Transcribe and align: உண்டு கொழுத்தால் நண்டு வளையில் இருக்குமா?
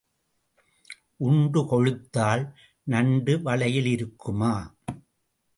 உண்டு 1.17 1.61
கொழுத்தால் 1.67 2.43
நண்டு 2.87 3.41
வளையில் 3.41 3.85
இருக்குமா? 3.85 4.53